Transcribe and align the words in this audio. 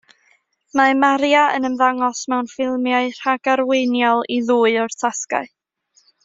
Mae 0.79 0.93
Maria 1.01 1.43
yn 1.57 1.67
ymddangos 1.69 2.21
mewn 2.33 2.49
ffilmiau 2.53 3.13
rhagarweiniol 3.19 4.27
i 4.39 4.41
ddwy 4.49 4.75
o'r 4.87 4.99
tasgau. 5.05 5.49